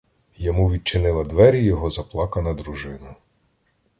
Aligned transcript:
Йому 0.37 0.71
відчинила 0.71 1.23
двері 1.23 1.63
його 1.63 1.89
заплакана 1.89 2.53
дружина. 2.53 3.15